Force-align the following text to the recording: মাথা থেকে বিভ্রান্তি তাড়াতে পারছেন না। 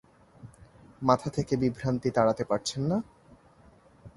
মাথা 1.01 1.29
থেকে 1.29 1.53
বিভ্রান্তি 1.57 2.09
তাড়াতে 2.11 2.43
পারছেন 2.45 2.81
না। 2.91 2.97